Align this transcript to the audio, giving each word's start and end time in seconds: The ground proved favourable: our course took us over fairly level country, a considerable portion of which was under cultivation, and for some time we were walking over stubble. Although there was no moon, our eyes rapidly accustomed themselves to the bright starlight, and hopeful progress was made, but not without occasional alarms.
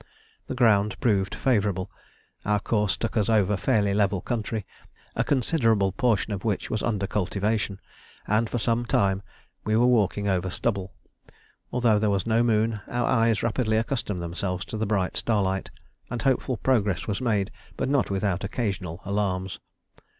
The 0.47 0.55
ground 0.55 0.99
proved 0.99 1.35
favourable: 1.35 1.91
our 2.43 2.59
course 2.59 2.97
took 2.97 3.15
us 3.15 3.29
over 3.29 3.55
fairly 3.55 3.93
level 3.93 4.19
country, 4.19 4.65
a 5.15 5.23
considerable 5.23 5.91
portion 5.91 6.33
of 6.33 6.43
which 6.43 6.71
was 6.71 6.81
under 6.81 7.05
cultivation, 7.05 7.79
and 8.25 8.49
for 8.49 8.57
some 8.57 8.83
time 8.83 9.21
we 9.63 9.75
were 9.75 9.85
walking 9.85 10.27
over 10.27 10.49
stubble. 10.49 10.95
Although 11.71 11.99
there 11.99 12.09
was 12.09 12.25
no 12.25 12.41
moon, 12.41 12.81
our 12.87 13.05
eyes 13.07 13.43
rapidly 13.43 13.77
accustomed 13.77 14.23
themselves 14.23 14.65
to 14.65 14.77
the 14.77 14.87
bright 14.87 15.17
starlight, 15.17 15.69
and 16.09 16.23
hopeful 16.23 16.57
progress 16.57 17.05
was 17.05 17.21
made, 17.21 17.51
but 17.77 17.87
not 17.87 18.09
without 18.09 18.43
occasional 18.43 19.01
alarms. 19.05 19.59